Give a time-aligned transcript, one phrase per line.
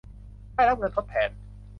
[0.53, 1.29] ได้รับเงินทดแทน